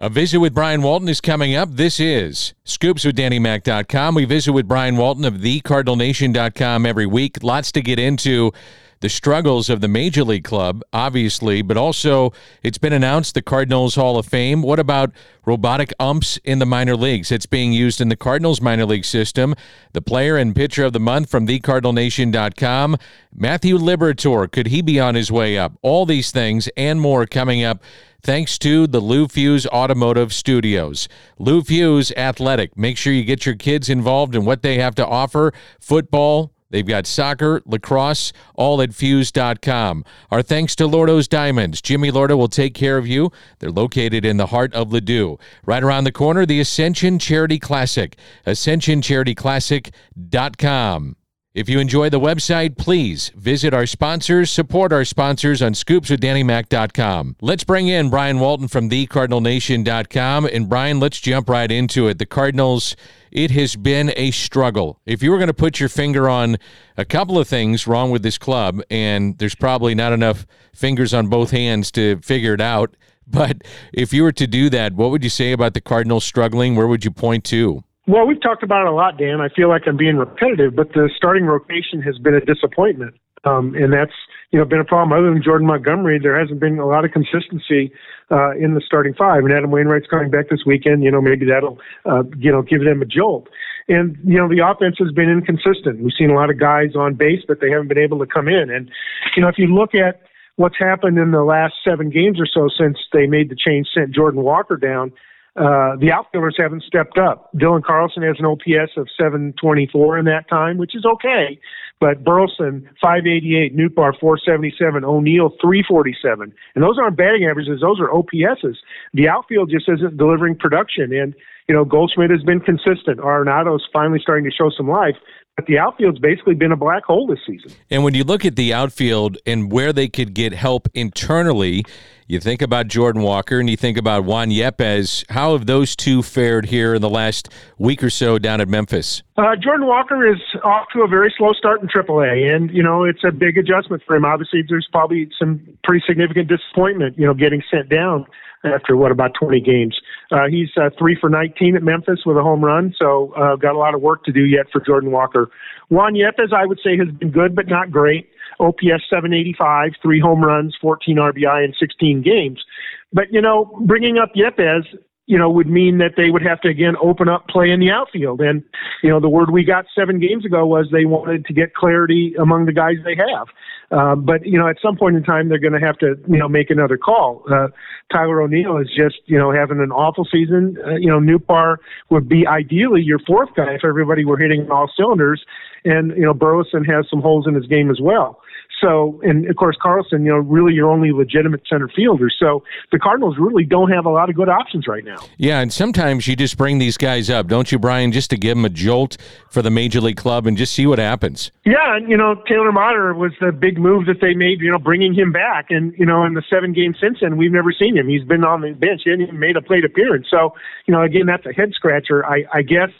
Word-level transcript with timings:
A 0.00 0.08
visit 0.08 0.38
with 0.38 0.54
Brian 0.54 0.82
Walton 0.82 1.08
is 1.08 1.20
coming 1.20 1.56
up. 1.56 1.70
This 1.72 1.98
is 1.98 2.54
scoopswithdannymac.com. 2.64 4.14
We 4.14 4.26
visit 4.26 4.52
with 4.52 4.68
Brian 4.68 4.96
Walton 4.96 5.24
of 5.24 5.34
thecardinalnation.com 5.34 6.86
every 6.86 7.06
week. 7.06 7.42
Lots 7.42 7.72
to 7.72 7.82
get 7.82 7.98
into 7.98 8.52
the 9.00 9.08
struggles 9.08 9.70
of 9.70 9.80
the 9.80 9.88
Major 9.88 10.24
League 10.24 10.44
Club, 10.44 10.82
obviously, 10.92 11.62
but 11.62 11.76
also 11.76 12.32
it's 12.62 12.78
been 12.78 12.92
announced 12.92 13.34
the 13.34 13.42
Cardinals 13.42 13.94
Hall 13.94 14.18
of 14.18 14.26
Fame. 14.26 14.62
What 14.62 14.78
about 14.78 15.12
robotic 15.46 15.92
umps 16.00 16.38
in 16.44 16.58
the 16.58 16.66
minor 16.66 16.96
leagues? 16.96 17.30
It's 17.30 17.46
being 17.46 17.72
used 17.72 18.00
in 18.00 18.08
the 18.08 18.16
Cardinals 18.16 18.60
minor 18.60 18.86
league 18.86 19.04
system. 19.04 19.54
The 19.92 20.02
player 20.02 20.36
and 20.36 20.54
pitcher 20.54 20.84
of 20.84 20.92
the 20.92 21.00
month 21.00 21.30
from 21.30 21.46
thecardinalnation.com, 21.46 22.96
Matthew 23.34 23.78
Liberatore. 23.78 24.50
Could 24.50 24.68
he 24.68 24.82
be 24.82 24.98
on 24.98 25.14
his 25.14 25.30
way 25.30 25.56
up? 25.56 25.72
All 25.82 26.06
these 26.06 26.30
things 26.30 26.68
and 26.76 27.00
more 27.00 27.26
coming 27.26 27.62
up 27.62 27.82
thanks 28.22 28.58
to 28.58 28.86
the 28.86 29.00
Lou 29.00 29.26
Fusz 29.26 29.66
Automotive 29.66 30.32
Studios. 30.32 31.08
Lou 31.38 31.62
Fusz 31.62 32.14
Athletic. 32.16 32.76
Make 32.76 32.96
sure 32.96 33.12
you 33.12 33.24
get 33.24 33.46
your 33.46 33.54
kids 33.54 33.88
involved 33.88 34.34
in 34.34 34.44
what 34.44 34.62
they 34.62 34.78
have 34.78 34.94
to 34.96 35.06
offer 35.06 35.52
football, 35.80 36.52
They've 36.70 36.86
got 36.86 37.06
soccer, 37.06 37.62
lacrosse, 37.64 38.32
all 38.54 38.82
at 38.82 38.92
fuse.com. 38.92 40.04
Our 40.30 40.42
thanks 40.42 40.76
to 40.76 40.86
Lordo's 40.86 41.26
Diamonds. 41.28 41.80
Jimmy 41.80 42.10
Lordo 42.10 42.36
will 42.36 42.48
take 42.48 42.74
care 42.74 42.98
of 42.98 43.06
you. 43.06 43.32
They're 43.58 43.70
located 43.70 44.24
in 44.24 44.36
the 44.36 44.48
heart 44.48 44.74
of 44.74 44.90
Ladue. 44.90 45.40
Right 45.64 45.82
around 45.82 46.04
the 46.04 46.12
corner, 46.12 46.44
the 46.44 46.60
Ascension 46.60 47.18
Charity 47.18 47.58
Classic. 47.58 48.18
AscensionCharityClassic.com. 48.46 51.16
If 51.54 51.68
you 51.70 51.80
enjoy 51.80 52.10
the 52.10 52.20
website, 52.20 52.76
please 52.76 53.30
visit 53.34 53.72
our 53.72 53.86
sponsors, 53.86 54.50
support 54.50 54.92
our 54.92 55.04
sponsors 55.06 55.62
on 55.62 55.72
scoopswithdannymac.com. 55.72 57.36
Let's 57.40 57.64
bring 57.64 57.88
in 57.88 58.10
Brian 58.10 58.38
Walton 58.38 58.68
from 58.68 58.90
thecardinalnation.com. 58.90 60.44
And 60.44 60.68
Brian, 60.68 61.00
let's 61.00 61.18
jump 61.18 61.48
right 61.48 61.72
into 61.72 62.06
it. 62.06 62.18
The 62.18 62.26
Cardinals, 62.26 62.96
it 63.32 63.50
has 63.52 63.76
been 63.76 64.12
a 64.14 64.30
struggle. 64.30 65.00
If 65.06 65.22
you 65.22 65.30
were 65.30 65.38
going 65.38 65.48
to 65.48 65.54
put 65.54 65.80
your 65.80 65.88
finger 65.88 66.28
on 66.28 66.58
a 66.98 67.06
couple 67.06 67.38
of 67.38 67.48
things 67.48 67.86
wrong 67.86 68.10
with 68.10 68.22
this 68.22 68.36
club, 68.36 68.82
and 68.90 69.38
there's 69.38 69.54
probably 69.54 69.94
not 69.94 70.12
enough 70.12 70.46
fingers 70.74 71.14
on 71.14 71.28
both 71.28 71.50
hands 71.50 71.90
to 71.92 72.20
figure 72.20 72.52
it 72.52 72.60
out, 72.60 72.94
but 73.26 73.62
if 73.94 74.12
you 74.12 74.22
were 74.22 74.32
to 74.32 74.46
do 74.46 74.68
that, 74.68 74.92
what 74.92 75.10
would 75.10 75.24
you 75.24 75.30
say 75.30 75.52
about 75.52 75.72
the 75.72 75.80
Cardinals 75.80 76.24
struggling? 76.24 76.76
Where 76.76 76.86
would 76.86 77.06
you 77.06 77.10
point 77.10 77.44
to? 77.46 77.84
Well, 78.08 78.26
we've 78.26 78.40
talked 78.40 78.62
about 78.62 78.86
it 78.86 78.88
a 78.88 78.92
lot, 78.92 79.18
Dan. 79.18 79.42
I 79.42 79.50
feel 79.54 79.68
like 79.68 79.82
I'm 79.86 79.98
being 79.98 80.16
repetitive, 80.16 80.74
but 80.74 80.94
the 80.94 81.10
starting 81.14 81.44
rotation 81.44 82.00
has 82.00 82.16
been 82.16 82.34
a 82.34 82.40
disappointment, 82.40 83.14
um, 83.44 83.74
and 83.74 83.92
that's 83.92 84.16
you 84.50 84.58
know 84.58 84.64
been 84.64 84.80
a 84.80 84.84
problem. 84.84 85.12
Other 85.12 85.30
than 85.30 85.42
Jordan 85.42 85.66
Montgomery, 85.66 86.18
there 86.18 86.40
hasn't 86.40 86.58
been 86.58 86.78
a 86.78 86.86
lot 86.86 87.04
of 87.04 87.12
consistency 87.12 87.92
uh, 88.30 88.56
in 88.56 88.72
the 88.72 88.80
starting 88.80 89.12
five. 89.12 89.44
And 89.44 89.52
Adam 89.52 89.70
Wainwright's 89.70 90.06
coming 90.06 90.30
back 90.30 90.48
this 90.48 90.64
weekend. 90.64 91.04
You 91.04 91.10
know, 91.10 91.20
maybe 91.20 91.44
that'll 91.44 91.76
uh, 92.06 92.22
you 92.38 92.50
know 92.50 92.62
give 92.62 92.82
them 92.82 93.02
a 93.02 93.04
jolt. 93.04 93.46
And 93.88 94.16
you 94.24 94.38
know, 94.38 94.48
the 94.48 94.64
offense 94.64 94.96
has 95.00 95.12
been 95.12 95.28
inconsistent. 95.28 96.00
We've 96.00 96.16
seen 96.18 96.30
a 96.30 96.34
lot 96.34 96.48
of 96.48 96.58
guys 96.58 96.96
on 96.96 97.12
base, 97.12 97.44
but 97.46 97.60
they 97.60 97.68
haven't 97.68 97.88
been 97.88 97.98
able 97.98 98.20
to 98.20 98.26
come 98.26 98.48
in. 98.48 98.70
And 98.70 98.90
you 99.36 99.42
know, 99.42 99.48
if 99.48 99.58
you 99.58 99.66
look 99.66 99.94
at 99.94 100.22
what's 100.56 100.78
happened 100.78 101.18
in 101.18 101.32
the 101.32 101.44
last 101.44 101.74
seven 101.84 102.08
games 102.08 102.40
or 102.40 102.46
so 102.46 102.70
since 102.72 102.96
they 103.12 103.26
made 103.26 103.50
the 103.50 103.56
change, 103.56 103.86
sent 103.92 104.14
Jordan 104.14 104.40
Walker 104.40 104.78
down 104.78 105.12
uh, 105.58 105.96
the 105.96 106.12
outfielders 106.12 106.54
haven't 106.56 106.84
stepped 106.84 107.18
up. 107.18 107.50
Dylan 107.54 107.82
Carlson 107.82 108.22
has 108.22 108.36
an 108.38 108.46
OPS 108.46 108.92
of 108.96 109.08
724 109.18 110.18
in 110.18 110.24
that 110.26 110.48
time, 110.48 110.78
which 110.78 110.94
is 110.94 111.04
okay. 111.04 111.58
But 112.00 112.22
Burleson, 112.22 112.88
588, 113.00 113.76
Nootbaar, 113.76 114.16
477, 114.20 115.04
O'Neill, 115.04 115.50
347. 115.60 116.54
And 116.74 116.84
those 116.84 116.96
aren't 116.96 117.16
batting 117.16 117.44
averages, 117.44 117.80
those 117.80 117.98
are 117.98 118.08
OPSs. 118.08 118.76
The 119.14 119.28
outfield 119.28 119.70
just 119.70 119.88
isn't 119.88 120.16
delivering 120.16 120.56
production. 120.56 121.12
And, 121.12 121.34
you 121.68 121.74
know, 121.74 121.84
Goldschmidt 121.84 122.30
has 122.30 122.42
been 122.42 122.60
consistent. 122.60 123.20
Arenado's 123.20 123.86
finally 123.92 124.18
starting 124.22 124.44
to 124.44 124.50
show 124.50 124.70
some 124.74 124.88
life. 124.88 125.16
But 125.56 125.66
the 125.66 125.76
outfield's 125.76 126.20
basically 126.20 126.54
been 126.54 126.70
a 126.70 126.76
black 126.76 127.04
hole 127.04 127.26
this 127.26 127.40
season. 127.44 127.76
And 127.90 128.04
when 128.04 128.14
you 128.14 128.22
look 128.22 128.44
at 128.44 128.54
the 128.54 128.72
outfield 128.72 129.38
and 129.44 129.72
where 129.72 129.92
they 129.92 130.06
could 130.06 130.32
get 130.32 130.52
help 130.52 130.88
internally, 130.94 131.84
you 132.28 132.38
think 132.38 132.62
about 132.62 132.86
Jordan 132.86 133.22
Walker 133.22 133.58
and 133.58 133.68
you 133.68 133.76
think 133.76 133.98
about 133.98 134.24
Juan 134.24 134.50
Yepez. 134.50 135.24
How 135.30 135.54
have 135.54 135.66
those 135.66 135.96
two 135.96 136.22
fared 136.22 136.66
here 136.66 136.94
in 136.94 137.02
the 137.02 137.10
last 137.10 137.48
week 137.76 138.04
or 138.04 138.10
so 138.10 138.38
down 138.38 138.60
at 138.60 138.68
Memphis? 138.68 139.24
Uh, 139.36 139.56
Jordan 139.56 139.88
Walker 139.88 140.30
is 140.30 140.40
off 140.62 140.86
to 140.92 141.02
a 141.02 141.08
very 141.08 141.34
slow 141.36 141.52
start 141.54 141.82
in 141.82 141.88
AAA, 141.88 142.54
and 142.54 142.70
you 142.70 142.82
know 142.82 143.02
it's 143.02 143.24
a 143.26 143.32
big 143.32 143.58
adjustment 143.58 144.02
for 144.06 144.14
him. 144.14 144.24
Obviously, 144.24 144.62
there's 144.68 144.86
probably 144.92 145.28
some 145.38 145.60
pretty 145.82 146.04
significant 146.06 146.48
disappointment, 146.48 147.18
you 147.18 147.26
know, 147.26 147.34
getting 147.34 147.62
sent 147.68 147.88
down 147.88 148.26
after 148.64 148.96
what 148.96 149.10
about 149.10 149.32
20 149.38 149.60
games. 149.60 149.98
Uh, 150.30 150.48
he's 150.50 150.68
uh, 150.76 150.90
three 150.98 151.16
for 151.20 151.30
19 151.30 151.57
at 151.60 151.82
Memphis 151.82 152.20
with 152.24 152.36
a 152.36 152.42
home 152.42 152.64
run, 152.64 152.94
so 152.98 153.32
uh, 153.34 153.56
got 153.56 153.74
a 153.74 153.78
lot 153.78 153.94
of 153.94 154.00
work 154.00 154.24
to 154.24 154.32
do 154.32 154.44
yet 154.44 154.66
for 154.72 154.80
Jordan 154.80 155.10
Walker. 155.10 155.50
Juan 155.88 156.14
Yepez, 156.14 156.52
I 156.52 156.66
would 156.66 156.80
say, 156.82 156.96
has 156.96 157.08
been 157.08 157.30
good 157.30 157.54
but 157.54 157.66
not 157.66 157.90
great. 157.90 158.28
OPS 158.60 159.04
785, 159.08 159.92
three 160.02 160.20
home 160.20 160.42
runs, 160.42 160.76
14 160.80 161.16
RBI 161.16 161.64
in 161.64 161.74
16 161.78 162.22
games. 162.22 162.64
But 163.12 163.32
you 163.32 163.40
know, 163.40 163.76
bringing 163.86 164.18
up 164.18 164.30
Yepez, 164.34 164.84
you 165.28 165.36
know, 165.36 165.50
would 165.50 165.68
mean 165.68 165.98
that 165.98 166.14
they 166.16 166.30
would 166.30 166.40
have 166.40 166.58
to 166.62 166.68
again 166.68 166.96
open 167.02 167.28
up 167.28 167.46
play 167.48 167.70
in 167.70 167.80
the 167.80 167.90
outfield. 167.90 168.40
And 168.40 168.64
you 169.02 169.10
know, 169.10 169.20
the 169.20 169.28
word 169.28 169.50
we 169.50 169.62
got 169.62 169.84
seven 169.94 170.18
games 170.18 170.46
ago 170.46 170.66
was 170.66 170.88
they 170.90 171.04
wanted 171.04 171.44
to 171.44 171.52
get 171.52 171.74
clarity 171.74 172.34
among 172.40 172.64
the 172.64 172.72
guys 172.72 172.96
they 173.04 173.14
have. 173.14 173.48
Uh, 173.90 174.14
but 174.14 174.44
you 174.46 174.58
know, 174.58 174.66
at 174.66 174.76
some 174.82 174.96
point 174.96 175.16
in 175.16 175.22
time, 175.22 175.50
they're 175.50 175.58
going 175.58 175.78
to 175.78 175.86
have 175.86 175.98
to 175.98 176.16
you 176.26 176.38
know 176.38 176.48
make 176.48 176.70
another 176.70 176.96
call. 176.96 177.44
Uh, 177.52 177.68
Tyler 178.10 178.40
O'Neill 178.40 178.78
is 178.78 178.88
just 178.96 179.16
you 179.26 179.38
know 179.38 179.52
having 179.52 179.80
an 179.80 179.92
awful 179.92 180.24
season. 180.24 180.78
Uh, 180.86 180.96
you 180.96 181.08
know, 181.08 181.20
Nootbaar 181.20 181.76
would 182.08 182.26
be 182.26 182.46
ideally 182.46 183.02
your 183.02 183.18
fourth 183.26 183.50
guy 183.54 183.74
if 183.74 183.84
everybody 183.84 184.24
were 184.24 184.38
hitting 184.38 184.70
all 184.70 184.90
cylinders, 184.96 185.44
and 185.84 186.16
you 186.16 186.24
know 186.24 186.32
Burleson 186.32 186.84
has 186.84 187.04
some 187.10 187.20
holes 187.20 187.46
in 187.46 187.54
his 187.54 187.66
game 187.66 187.90
as 187.90 188.00
well. 188.00 188.40
So, 188.80 189.20
and 189.22 189.48
of 189.48 189.56
course, 189.56 189.76
Carlson, 189.80 190.24
you 190.24 190.30
know, 190.30 190.38
really 190.38 190.74
your 190.74 190.90
only 190.90 191.12
legitimate 191.12 191.62
center 191.68 191.88
fielder. 191.88 192.28
So 192.30 192.62
the 192.92 192.98
Cardinals 192.98 193.36
really 193.38 193.64
don't 193.64 193.90
have 193.90 194.06
a 194.06 194.10
lot 194.10 194.30
of 194.30 194.36
good 194.36 194.48
options 194.48 194.86
right 194.86 195.04
now. 195.04 195.18
Yeah, 195.36 195.60
and 195.60 195.72
sometimes 195.72 196.26
you 196.28 196.36
just 196.36 196.56
bring 196.56 196.78
these 196.78 196.96
guys 196.96 197.30
up, 197.30 197.48
don't 197.48 197.70
you, 197.72 197.78
Brian, 197.78 198.12
just 198.12 198.30
to 198.30 198.36
give 198.36 198.56
them 198.56 198.64
a 198.64 198.70
jolt 198.70 199.16
for 199.50 199.62
the 199.62 199.70
major 199.70 200.00
league 200.00 200.16
club 200.16 200.46
and 200.46 200.56
just 200.56 200.72
see 200.72 200.86
what 200.86 200.98
happens. 200.98 201.50
Yeah, 201.64 201.96
and 201.96 202.08
you 202.08 202.16
know, 202.16 202.36
Taylor 202.46 202.72
Motter 202.72 203.14
was 203.14 203.32
the 203.40 203.52
big 203.52 203.78
move 203.78 204.06
that 204.06 204.20
they 204.20 204.34
made, 204.34 204.60
you 204.60 204.70
know, 204.70 204.78
bringing 204.78 205.14
him 205.14 205.32
back. 205.32 205.70
And 205.70 205.92
you 205.98 206.06
know, 206.06 206.24
in 206.24 206.34
the 206.34 206.42
seven 206.48 206.72
games 206.72 206.96
since 207.00 207.18
then, 207.20 207.36
we've 207.36 207.52
never 207.52 207.72
seen 207.72 207.96
him. 207.96 208.08
He's 208.08 208.24
been 208.24 208.44
on 208.44 208.60
the 208.60 208.72
bench. 208.72 209.02
He 209.04 209.16
made 209.32 209.56
a 209.56 209.62
plate 209.62 209.84
appearance. 209.84 210.26
So, 210.30 210.54
you 210.86 210.92
know, 210.92 211.02
again, 211.02 211.26
that's 211.26 211.46
a 211.46 211.52
head 211.52 211.72
scratcher. 211.74 212.24
I, 212.24 212.44
I 212.52 212.62
guess 212.62 212.90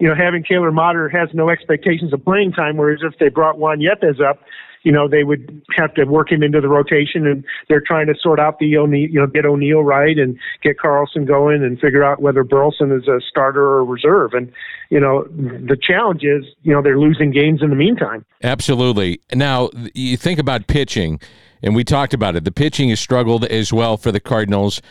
you 0.00 0.08
know, 0.08 0.14
having 0.14 0.42
Taylor 0.42 0.72
Motter 0.72 1.10
has 1.10 1.28
no 1.34 1.50
expectations 1.50 2.12
of 2.12 2.24
playing 2.24 2.52
time, 2.52 2.78
whereas 2.78 3.00
if 3.02 3.18
they 3.18 3.28
brought 3.28 3.58
Juan 3.58 3.80
Yepez 3.80 4.18
up, 4.18 4.40
you 4.82 4.92
know, 4.92 5.08
they 5.08 5.24
would 5.24 5.62
have 5.76 5.94
to 5.94 6.04
work 6.04 6.32
him 6.32 6.42
into 6.42 6.60
the 6.60 6.68
rotation, 6.68 7.26
and 7.26 7.44
they're 7.68 7.82
trying 7.86 8.06
to 8.06 8.14
sort 8.20 8.40
out 8.40 8.58
the 8.58 8.76
O'Neill, 8.76 9.08
you 9.10 9.20
know, 9.20 9.26
get 9.26 9.44
O'Neill 9.44 9.82
right 9.82 10.18
and 10.18 10.38
get 10.62 10.78
Carlson 10.78 11.24
going 11.24 11.62
and 11.62 11.78
figure 11.78 12.02
out 12.02 12.20
whether 12.20 12.44
Burleson 12.44 12.92
is 12.92 13.06
a 13.08 13.20
starter 13.28 13.62
or 13.62 13.80
a 13.80 13.84
reserve. 13.84 14.32
And 14.32 14.52
you 14.90 14.98
know, 15.00 15.24
the 15.24 15.78
challenge 15.80 16.24
is, 16.24 16.44
you 16.62 16.72
know, 16.72 16.82
they're 16.82 16.98
losing 16.98 17.30
games 17.30 17.62
in 17.62 17.70
the 17.70 17.76
meantime. 17.76 18.24
Absolutely. 18.42 19.20
Now 19.34 19.70
you 19.94 20.16
think 20.16 20.38
about 20.38 20.66
pitching, 20.66 21.20
and 21.62 21.74
we 21.74 21.84
talked 21.84 22.14
about 22.14 22.36
it. 22.36 22.44
The 22.44 22.52
pitching 22.52 22.88
has 22.88 23.00
struggled 23.00 23.44
as 23.44 23.72
well 23.72 23.96
for 23.96 24.10
the 24.10 24.20
Cardinals. 24.20 24.82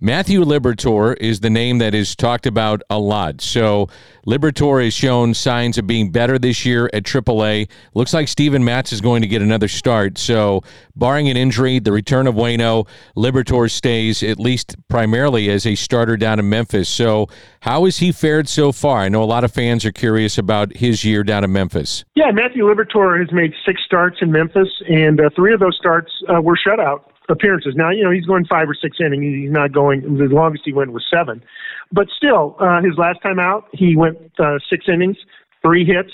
Matthew 0.00 0.44
Liberatore 0.44 1.16
is 1.22 1.40
the 1.40 1.48
name 1.48 1.78
that 1.78 1.94
is 1.94 2.14
talked 2.14 2.44
about 2.44 2.82
a 2.90 2.98
lot. 2.98 3.40
So 3.40 3.88
Liberatore 4.26 4.84
has 4.84 4.92
shown 4.92 5.32
signs 5.32 5.78
of 5.78 5.86
being 5.86 6.12
better 6.12 6.38
this 6.38 6.66
year 6.66 6.90
at 6.92 7.04
AAA. 7.04 7.70
Looks 7.94 8.12
like 8.12 8.28
Steven 8.28 8.62
Matz 8.62 8.92
is 8.92 9.00
going 9.00 9.22
to 9.22 9.26
get 9.26 9.40
another 9.40 9.68
start. 9.68 10.18
So 10.18 10.62
barring 10.96 11.30
an 11.30 11.38
injury, 11.38 11.78
the 11.78 11.92
return 11.92 12.26
of 12.26 12.34
Wayno, 12.34 12.86
Liberatore 13.16 13.70
stays 13.70 14.22
at 14.22 14.38
least 14.38 14.76
primarily 14.88 15.48
as 15.48 15.64
a 15.64 15.74
starter 15.74 16.18
down 16.18 16.38
in 16.38 16.46
Memphis. 16.50 16.90
So 16.90 17.28
how 17.60 17.86
has 17.86 17.96
he 17.96 18.12
fared 18.12 18.50
so 18.50 18.72
far? 18.72 18.98
I 18.98 19.08
know 19.08 19.22
a 19.22 19.24
lot 19.24 19.44
of 19.44 19.52
fans 19.52 19.86
are 19.86 19.92
curious 19.92 20.36
about 20.36 20.76
his 20.76 21.06
year 21.06 21.24
down 21.24 21.42
in 21.42 21.52
Memphis. 21.52 22.04
Yeah, 22.14 22.32
Matthew 22.32 22.64
Liberatore 22.64 23.18
has 23.18 23.32
made 23.32 23.54
six 23.64 23.80
starts 23.86 24.18
in 24.20 24.30
Memphis, 24.30 24.68
and 24.90 25.18
uh, 25.22 25.30
three 25.34 25.54
of 25.54 25.60
those 25.60 25.76
starts 25.78 26.12
uh, 26.28 26.42
were 26.42 26.58
shutout 26.58 27.04
appearances. 27.28 27.74
Now, 27.76 27.90
you 27.90 28.04
know, 28.04 28.10
he's 28.10 28.26
going 28.26 28.44
five 28.46 28.68
or 28.68 28.74
six 28.74 28.98
innings. 29.00 29.22
He's 29.22 29.50
not 29.50 29.72
going, 29.72 30.02
the 30.02 30.24
longest 30.24 30.62
he 30.64 30.72
went 30.72 30.92
was 30.92 31.04
seven. 31.12 31.42
But 31.92 32.08
still, 32.16 32.56
uh, 32.58 32.82
his 32.82 32.96
last 32.96 33.20
time 33.22 33.38
out, 33.38 33.68
he 33.72 33.96
went 33.96 34.18
uh, 34.38 34.58
six 34.68 34.86
innings, 34.88 35.16
three 35.62 35.84
hits, 35.84 36.12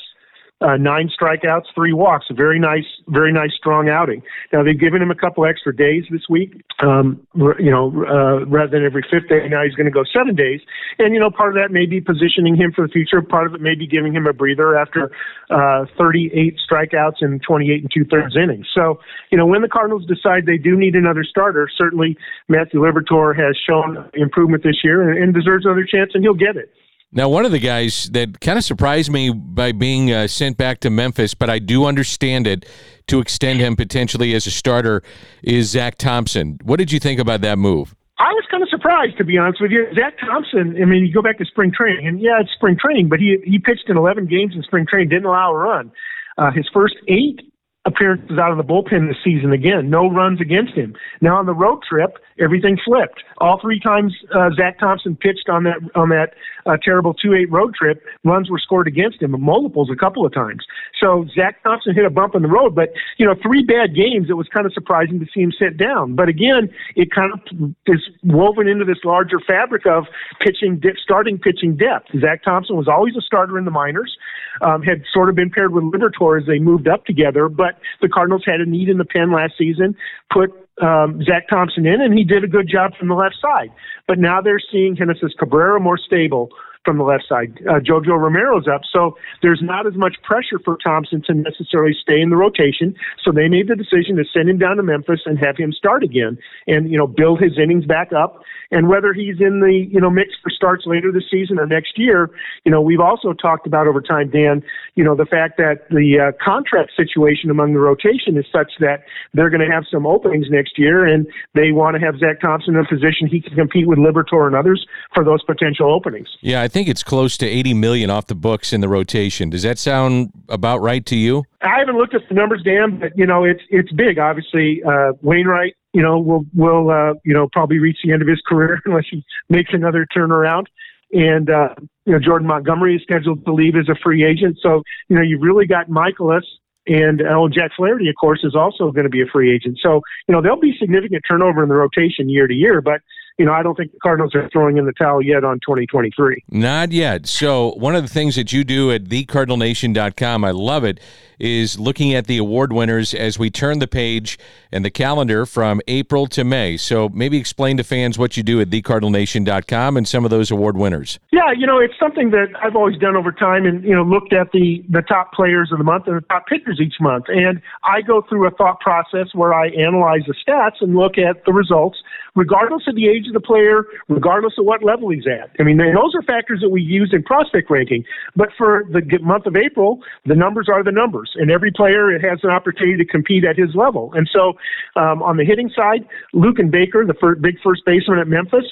uh, 0.62 0.76
nine 0.76 1.10
strikeouts, 1.10 1.66
three 1.74 1.92
walks. 1.92 2.26
A 2.30 2.34
very 2.34 2.58
nice, 2.58 2.86
very 3.08 3.32
nice, 3.32 3.50
strong 3.56 3.88
outing. 3.88 4.22
Now 4.52 4.62
they've 4.62 4.78
given 4.78 5.02
him 5.02 5.10
a 5.10 5.14
couple 5.14 5.44
extra 5.44 5.74
days 5.74 6.04
this 6.10 6.22
week. 6.28 6.62
Um, 6.80 7.26
you 7.34 7.70
know, 7.70 7.92
uh, 8.06 8.46
rather 8.46 8.70
than 8.70 8.84
every 8.84 9.02
fifth 9.02 9.28
day, 9.28 9.48
now 9.48 9.62
he's 9.64 9.74
going 9.74 9.86
to 9.86 9.92
go 9.92 10.04
seven 10.04 10.34
days. 10.34 10.60
And 10.98 11.14
you 11.14 11.20
know, 11.20 11.30
part 11.30 11.56
of 11.56 11.62
that 11.62 11.72
may 11.72 11.86
be 11.86 12.00
positioning 12.00 12.56
him 12.56 12.72
for 12.72 12.86
the 12.86 12.92
future. 12.92 13.20
Part 13.22 13.46
of 13.46 13.54
it 13.54 13.60
may 13.60 13.74
be 13.74 13.86
giving 13.86 14.14
him 14.14 14.26
a 14.26 14.32
breather 14.32 14.76
after 14.78 15.10
uh, 15.50 15.86
38 15.98 16.58
strikeouts 16.70 17.22
in 17.22 17.40
28 17.40 17.82
and 17.82 17.90
two 17.92 18.04
thirds 18.04 18.36
innings. 18.36 18.66
So 18.74 19.00
you 19.30 19.38
know, 19.38 19.46
when 19.46 19.62
the 19.62 19.68
Cardinals 19.68 20.06
decide 20.06 20.46
they 20.46 20.58
do 20.58 20.76
need 20.76 20.94
another 20.94 21.24
starter, 21.24 21.68
certainly 21.76 22.16
Matthew 22.48 22.80
Liberatore 22.80 23.36
has 23.36 23.56
shown 23.56 24.08
improvement 24.14 24.62
this 24.62 24.84
year 24.84 25.10
and, 25.10 25.22
and 25.22 25.34
deserves 25.34 25.64
another 25.64 25.84
chance, 25.84 26.12
and 26.14 26.22
he'll 26.22 26.34
get 26.34 26.56
it. 26.56 26.72
Now, 27.14 27.28
one 27.28 27.44
of 27.44 27.52
the 27.52 27.58
guys 27.58 28.08
that 28.12 28.40
kind 28.40 28.56
of 28.56 28.64
surprised 28.64 29.10
me 29.10 29.28
by 29.30 29.72
being 29.72 30.10
uh, 30.10 30.26
sent 30.26 30.56
back 30.56 30.80
to 30.80 30.88
Memphis, 30.88 31.34
but 31.34 31.50
I 31.50 31.58
do 31.58 31.84
understand 31.84 32.46
it 32.46 32.64
to 33.08 33.20
extend 33.20 33.60
him 33.60 33.76
potentially 33.76 34.34
as 34.34 34.46
a 34.46 34.50
starter, 34.50 35.02
is 35.42 35.68
Zack 35.68 35.98
Thompson. 35.98 36.58
What 36.62 36.78
did 36.78 36.90
you 36.90 36.98
think 36.98 37.20
about 37.20 37.42
that 37.42 37.58
move? 37.58 37.94
I 38.18 38.32
was 38.32 38.44
kind 38.50 38.62
of 38.62 38.70
surprised, 38.70 39.18
to 39.18 39.24
be 39.24 39.36
honest 39.36 39.60
with 39.60 39.72
you. 39.72 39.88
Zack 39.94 40.14
Thompson, 40.20 40.74
I 40.80 40.86
mean, 40.86 41.04
you 41.04 41.12
go 41.12 41.20
back 41.20 41.36
to 41.36 41.44
spring 41.44 41.70
training, 41.70 42.06
and 42.06 42.18
yeah, 42.18 42.40
it's 42.40 42.52
spring 42.52 42.78
training, 42.80 43.10
but 43.10 43.18
he 43.18 43.36
he 43.44 43.58
pitched 43.58 43.90
in 43.90 43.98
11 43.98 44.26
games 44.26 44.54
in 44.54 44.62
spring 44.62 44.86
training, 44.88 45.10
didn't 45.10 45.26
allow 45.26 45.52
a 45.52 45.56
run. 45.56 45.92
Uh, 46.38 46.50
his 46.50 46.66
first 46.72 46.94
eight 47.08 47.40
appearances 47.84 48.38
out 48.38 48.52
of 48.52 48.58
the 48.58 48.64
bullpen 48.64 49.08
this 49.08 49.16
season 49.24 49.52
again. 49.52 49.90
No 49.90 50.08
runs 50.08 50.40
against 50.40 50.74
him. 50.74 50.94
Now 51.20 51.36
on 51.36 51.46
the 51.46 51.54
road 51.54 51.80
trip, 51.88 52.16
everything 52.38 52.78
flipped. 52.84 53.22
All 53.38 53.58
three 53.60 53.80
times 53.80 54.14
uh, 54.34 54.50
Zack 54.56 54.78
Thompson 54.78 55.16
pitched 55.16 55.48
on 55.48 55.64
that 55.64 55.78
on 55.94 56.08
that 56.10 56.34
uh, 56.66 56.76
terrible 56.82 57.14
two 57.14 57.34
eight 57.34 57.50
road 57.50 57.74
trip, 57.74 58.02
runs 58.24 58.50
were 58.50 58.58
scored 58.58 58.86
against 58.86 59.22
him, 59.22 59.38
multiples 59.40 59.90
a 59.90 59.96
couple 59.96 60.24
of 60.24 60.32
times. 60.32 60.64
So 61.00 61.26
Zack 61.34 61.62
Thompson 61.62 61.94
hit 61.94 62.04
a 62.04 62.10
bump 62.10 62.34
in 62.34 62.42
the 62.42 62.48
road, 62.48 62.74
but 62.74 62.90
you 63.18 63.26
know 63.26 63.34
three 63.42 63.64
bad 63.64 63.94
games. 63.94 64.28
It 64.30 64.34
was 64.34 64.48
kind 64.48 64.66
of 64.66 64.72
surprising 64.72 65.20
to 65.20 65.26
see 65.32 65.40
him 65.40 65.52
sit 65.58 65.76
down. 65.76 66.14
But 66.14 66.28
again, 66.28 66.70
it 66.96 67.10
kind 67.10 67.32
of 67.32 67.74
is 67.86 68.00
woven 68.22 68.68
into 68.68 68.84
this 68.84 68.98
larger 69.04 69.40
fabric 69.40 69.86
of 69.86 70.06
pitching, 70.40 70.80
starting 71.02 71.38
pitching 71.38 71.76
depth. 71.76 72.08
Zack 72.20 72.42
Thompson 72.44 72.76
was 72.76 72.88
always 72.88 73.16
a 73.16 73.20
starter 73.20 73.58
in 73.58 73.64
the 73.64 73.70
minors, 73.70 74.16
um, 74.60 74.82
had 74.82 75.02
sort 75.12 75.28
of 75.28 75.34
been 75.34 75.50
paired 75.50 75.72
with 75.72 75.84
Liberatore 75.84 76.40
as 76.40 76.46
they 76.46 76.58
moved 76.58 76.88
up 76.88 77.04
together, 77.04 77.48
but 77.48 77.78
the 78.00 78.08
Cardinals 78.08 78.42
had 78.46 78.60
a 78.60 78.66
need 78.66 78.88
in 78.88 78.98
the 78.98 79.04
pen 79.04 79.32
last 79.32 79.54
season, 79.58 79.96
put 80.30 80.61
um, 80.80 81.22
Zack 81.24 81.48
Thompson 81.48 81.86
in, 81.86 82.00
and 82.00 82.16
he 82.16 82.24
did 82.24 82.44
a 82.44 82.48
good 82.48 82.68
job 82.68 82.92
from 82.98 83.08
the 83.08 83.14
left 83.14 83.36
side. 83.40 83.70
But 84.08 84.18
now 84.18 84.40
they're 84.40 84.62
seeing 84.70 84.96
Genesis 84.96 85.32
Cabrera 85.38 85.80
more 85.80 85.98
stable 85.98 86.50
from 86.84 86.98
the 86.98 87.04
left 87.04 87.24
side. 87.28 87.60
Uh, 87.68 87.78
Jojo 87.78 88.18
Romero's 88.18 88.66
up, 88.66 88.82
so 88.92 89.16
there's 89.40 89.60
not 89.62 89.86
as 89.86 89.94
much 89.94 90.16
pressure 90.22 90.58
for 90.64 90.76
Thompson 90.82 91.22
to 91.26 91.34
necessarily 91.34 91.94
stay 92.00 92.20
in 92.20 92.30
the 92.30 92.36
rotation. 92.36 92.94
So 93.24 93.30
they 93.30 93.48
made 93.48 93.68
the 93.68 93.76
decision 93.76 94.16
to 94.16 94.24
send 94.32 94.48
him 94.48 94.58
down 94.58 94.76
to 94.76 94.82
Memphis 94.82 95.20
and 95.26 95.38
have 95.38 95.56
him 95.56 95.72
start 95.72 96.02
again, 96.02 96.38
and 96.66 96.90
you 96.90 96.98
know 96.98 97.06
build 97.06 97.40
his 97.40 97.58
innings 97.58 97.84
back 97.84 98.12
up. 98.12 98.42
And 98.70 98.88
whether 98.88 99.12
he's 99.12 99.36
in 99.40 99.60
the 99.60 99.86
you 99.90 100.00
know 100.00 100.10
mix 100.10 100.30
for 100.42 100.50
starts 100.50 100.84
later 100.86 101.12
this 101.12 101.24
season 101.30 101.58
or 101.58 101.66
next 101.66 101.98
year, 101.98 102.30
you 102.64 102.72
know 102.72 102.80
we've 102.80 103.00
also 103.00 103.32
talked 103.32 103.66
about 103.66 103.86
over 103.86 104.00
time, 104.00 104.30
Dan. 104.30 104.62
You 104.94 105.04
know 105.04 105.14
the 105.14 105.26
fact 105.26 105.58
that 105.58 105.88
the 105.90 106.18
uh, 106.18 106.44
contract 106.44 106.92
situation 106.96 107.50
among 107.50 107.74
the 107.74 107.80
rotation 107.80 108.36
is 108.36 108.46
such 108.50 108.72
that 108.80 109.04
they're 109.34 109.50
going 109.50 109.66
to 109.66 109.72
have 109.72 109.84
some 109.90 110.06
openings 110.06 110.46
next 110.50 110.78
year, 110.78 111.04
and 111.04 111.26
they 111.54 111.72
want 111.72 111.94
to 111.94 112.00
have 112.00 112.18
Zack 112.18 112.40
Thompson 112.40 112.74
in 112.74 112.80
a 112.80 112.88
position 112.88 113.28
he 113.28 113.40
can 113.40 113.54
compete 113.54 113.86
with 113.86 113.98
Liberatore 113.98 114.46
and 114.46 114.56
others 114.56 114.86
for 115.14 115.24
those 115.24 115.42
potential 115.44 115.92
openings. 115.92 116.28
Yeah, 116.40 116.62
think 116.72 116.88
it's 116.88 117.02
close 117.02 117.36
to 117.38 117.46
80 117.46 117.74
million 117.74 118.10
off 118.10 118.26
the 118.26 118.34
books 118.34 118.72
in 118.72 118.80
the 118.80 118.88
rotation. 118.88 119.50
Does 119.50 119.62
that 119.62 119.78
sound 119.78 120.32
about 120.48 120.80
right 120.80 121.04
to 121.06 121.16
you? 121.16 121.44
I 121.60 121.78
haven't 121.78 121.96
looked 121.96 122.14
at 122.14 122.22
the 122.28 122.34
numbers, 122.34 122.62
Dan, 122.64 122.98
but 122.98 123.16
you 123.16 123.26
know 123.26 123.44
it's 123.44 123.62
it's 123.68 123.92
big. 123.92 124.18
Obviously, 124.18 124.82
uh, 124.82 125.12
Wainwright, 125.20 125.74
you 125.92 126.02
know, 126.02 126.18
will 126.18 126.44
will 126.54 126.90
uh, 126.90 127.14
you 127.24 127.34
know 127.34 127.48
probably 127.52 127.78
reach 127.78 127.98
the 128.02 128.12
end 128.12 128.22
of 128.22 128.28
his 128.28 128.40
career 128.46 128.80
unless 128.84 129.04
he 129.10 129.24
makes 129.48 129.72
another 129.72 130.06
turnaround. 130.16 130.64
And 131.12 131.50
uh, 131.50 131.74
you 132.06 132.14
know, 132.14 132.18
Jordan 132.18 132.48
Montgomery 132.48 132.96
is 132.96 133.02
scheduled 133.02 133.44
to 133.44 133.52
leave 133.52 133.76
as 133.76 133.88
a 133.88 133.94
free 134.02 134.24
agent. 134.24 134.58
So 134.62 134.82
you 135.08 135.16
know, 135.16 135.22
you've 135.22 135.42
really 135.42 135.66
got 135.66 135.88
Mikolas 135.88 136.42
and 136.86 137.22
oh, 137.22 137.48
Jack 137.48 137.70
Flaherty, 137.76 138.08
of 138.08 138.16
course, 138.20 138.40
is 138.42 138.56
also 138.56 138.90
going 138.90 139.04
to 139.04 139.10
be 139.10 139.22
a 139.22 139.26
free 139.26 139.54
agent. 139.54 139.78
So 139.82 140.00
you 140.26 140.34
know, 140.34 140.42
there'll 140.42 140.58
be 140.60 140.74
significant 140.80 141.22
turnover 141.28 141.62
in 141.62 141.68
the 141.68 141.74
rotation 141.74 142.28
year 142.28 142.46
to 142.46 142.54
year, 142.54 142.80
but 142.80 143.00
you 143.38 143.44
know, 143.44 143.52
I 143.52 143.62
don't 143.62 143.76
think 143.76 143.92
the 143.92 143.98
Cardinals 143.98 144.34
are 144.34 144.48
throwing 144.50 144.76
in 144.76 144.84
the 144.84 144.92
towel 144.92 145.22
yet 145.22 145.44
on 145.44 145.56
2023. 145.60 146.44
Not 146.50 146.92
yet. 146.92 147.26
So, 147.26 147.72
one 147.74 147.94
of 147.94 148.02
the 148.02 148.08
things 148.08 148.36
that 148.36 148.52
you 148.52 148.64
do 148.64 148.90
at 148.92 149.04
thecardinalnation.com, 149.04 150.44
I 150.44 150.50
love 150.50 150.84
it, 150.84 151.00
is 151.38 151.78
looking 151.78 152.14
at 152.14 152.26
the 152.26 152.38
award 152.38 152.72
winners 152.72 153.14
as 153.14 153.38
we 153.38 153.50
turn 153.50 153.78
the 153.78 153.88
page 153.88 154.38
and 154.70 154.84
the 154.84 154.90
calendar 154.90 155.44
from 155.44 155.80
April 155.88 156.26
to 156.28 156.44
May. 156.44 156.76
So, 156.76 157.08
maybe 157.08 157.38
explain 157.38 157.76
to 157.78 157.84
fans 157.84 158.18
what 158.18 158.36
you 158.36 158.42
do 158.42 158.60
at 158.60 158.68
thecardinalnation.com 158.68 159.96
and 159.96 160.06
some 160.06 160.24
of 160.24 160.30
those 160.30 160.50
award 160.50 160.76
winners. 160.76 161.18
Yeah, 161.30 161.52
you 161.56 161.66
know, 161.66 161.78
it's 161.78 161.98
something 161.98 162.30
that 162.30 162.48
I've 162.62 162.76
always 162.76 162.98
done 162.98 163.16
over 163.16 163.32
time 163.32 163.64
and, 163.64 163.82
you 163.82 163.94
know, 163.94 164.02
looked 164.02 164.32
at 164.32 164.52
the, 164.52 164.84
the 164.90 165.02
top 165.02 165.32
players 165.32 165.70
of 165.72 165.78
the 165.78 165.84
month 165.84 166.06
and 166.06 166.16
the 166.16 166.20
top 166.22 166.46
pitchers 166.46 166.80
each 166.80 166.96
month. 167.00 167.24
And 167.28 167.62
I 167.82 168.02
go 168.02 168.22
through 168.28 168.46
a 168.46 168.50
thought 168.50 168.80
process 168.80 169.28
where 169.34 169.54
I 169.54 169.68
analyze 169.68 170.22
the 170.26 170.34
stats 170.34 170.80
and 170.80 170.94
look 170.94 171.16
at 171.16 171.44
the 171.46 171.52
results 171.52 171.98
regardless 172.34 172.84
of 172.88 172.94
the 172.94 173.08
age 173.08 173.21
of 173.28 173.34
the 173.34 173.40
player, 173.40 173.84
regardless 174.08 174.54
of 174.58 174.64
what 174.64 174.82
level 174.82 175.10
he's 175.10 175.26
at. 175.26 175.50
I 175.58 175.62
mean, 175.62 175.78
those 175.78 176.14
are 176.14 176.22
factors 176.22 176.60
that 176.60 176.70
we 176.70 176.82
use 176.82 177.10
in 177.12 177.22
prospect 177.22 177.70
ranking. 177.70 178.04
But 178.36 178.48
for 178.56 178.84
the 178.90 179.02
month 179.20 179.46
of 179.46 179.56
April, 179.56 180.00
the 180.26 180.34
numbers 180.34 180.68
are 180.72 180.82
the 180.82 180.92
numbers, 180.92 181.32
and 181.34 181.50
every 181.50 181.72
player 181.72 182.18
has 182.18 182.40
an 182.42 182.50
opportunity 182.50 182.96
to 183.02 183.04
compete 183.04 183.44
at 183.44 183.56
his 183.56 183.74
level. 183.74 184.12
And 184.14 184.28
so, 184.32 184.54
um, 184.96 185.22
on 185.22 185.36
the 185.36 185.44
hitting 185.44 185.70
side, 185.74 186.06
Luken 186.34 186.70
Baker, 186.70 187.04
the 187.06 187.14
first, 187.14 187.42
big 187.42 187.56
first 187.62 187.82
baseman 187.84 188.18
at 188.18 188.28
Memphis. 188.28 188.64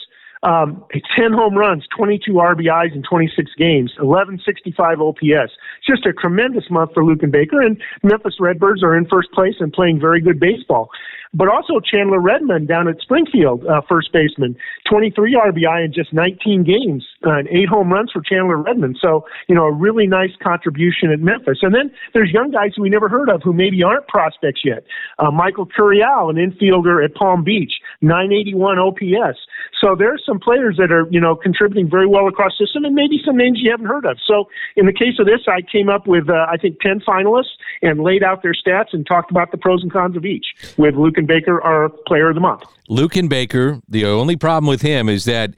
Um, 0.43 0.83
10 1.19 1.35
home 1.35 1.55
runs, 1.55 1.85
22 1.95 2.33
RBIs 2.33 2.95
in 2.95 3.03
26 3.03 3.51
games, 3.59 3.93
1165 3.99 4.99
OPS. 4.99 5.53
Just 5.87 6.07
a 6.07 6.15
tremendous 6.15 6.65
month 6.71 6.93
for 6.95 7.03
Luken 7.03 7.31
Baker, 7.31 7.61
and 7.61 7.77
Memphis 8.03 8.37
Redbirds 8.41 8.83
are 8.83 8.97
in 8.97 9.07
first 9.07 9.31
place 9.33 9.57
and 9.61 9.71
playing 9.71 10.01
very 10.01 10.19
good 10.19 10.41
baseball 10.41 10.89
but 11.33 11.49
also 11.49 11.81
Chandler 11.81 12.21
Redmond 12.21 12.69
down 12.69 12.89
at 12.89 13.01
Springfield, 13.01 13.65
uh, 13.67 13.81
first 13.89 14.13
baseman, 14.13 14.57
23 14.89 15.35
RBI 15.35 15.85
in 15.85 15.93
just 15.93 16.13
19 16.13 16.65
games, 16.65 17.07
uh, 17.25 17.39
and 17.39 17.49
eight 17.49 17.69
home 17.69 17.93
runs 17.93 18.11
for 18.11 18.21
Chandler 18.21 18.57
Redmond. 18.57 18.99
So, 19.01 19.25
you 19.49 19.55
know, 19.55 19.65
a 19.65 19.73
really 19.73 20.07
nice 20.07 20.33
contribution 20.43 21.11
at 21.13 21.21
Memphis. 21.21 21.59
And 21.63 21.75
then 21.75 21.91
there's 22.15 22.31
young 22.31 22.51
guys 22.51 22.73
who 22.75 22.83
we 22.83 22.91
never 22.91 23.09
heard 23.09 23.29
of 23.29 23.43
who 23.43 23.53
maybe 23.53 23.83
aren't 23.83 24.09
prospects 24.09 24.63
yet. 24.65 24.85
Uh, 25.19 25.31
Michael 25.31 25.67
Curialle, 25.67 26.31
an 26.31 26.37
infielder 26.37 27.05
at 27.05 27.15
Palm 27.15 27.45
Beach, 27.45 27.73
981 28.01 28.79
OPS. 28.79 29.39
So 29.81 29.95
there 29.97 30.13
are 30.13 30.19
some 30.27 30.39
players 30.39 30.77
that 30.77 30.93
are, 30.93 31.07
you 31.11 31.21
know, 31.21 31.35
contributing 31.35 31.89
very 31.89 32.07
well 32.07 32.29
across 32.29 32.53
the 32.59 32.67
system 32.67 32.85
and 32.85 32.95
maybe 32.95 33.21
some 33.25 33.37
names 33.37 33.61
you 33.63 33.71
haven't 33.71 33.87
heard 33.87 34.05
of. 34.05 34.19
So 34.27 34.49
in 34.77 34.87
the 34.87 34.93
case 34.93 35.19
of 35.19 35.27
this, 35.27 35.41
I 35.49 35.63
came 35.63 35.89
up 35.89 36.07
with, 36.07 36.29
uh, 36.29 36.47
I 36.51 36.57
think, 36.57 36.81
10 36.81 37.01
finalists 37.01 37.57
and 37.81 38.01
laid 38.01 38.23
out 38.23 38.43
their 38.43 38.53
stats 38.53 38.93
and 38.93 39.07
talked 39.07 39.31
about 39.31 39.53
the 39.53 39.59
pros 39.59 39.83
and 39.83 39.93
cons 39.93 40.17
of 40.17 40.25
each 40.25 40.47
with 40.77 40.95
Luken 41.21 41.27
Baker, 41.27 41.63
our 41.63 41.89
player 41.89 42.29
of 42.29 42.35
the 42.35 42.41
month. 42.41 42.63
Luken 42.89 43.29
Baker, 43.29 43.81
the 43.89 44.05
only 44.07 44.37
problem 44.37 44.69
with 44.69 44.83
him 44.83 45.09
is 45.09 45.25
that 45.25 45.55